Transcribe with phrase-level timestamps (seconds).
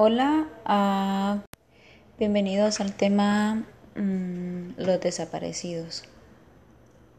[0.00, 1.38] Hola, ah,
[2.20, 3.64] bienvenidos al tema
[3.96, 6.04] mm, los desaparecidos.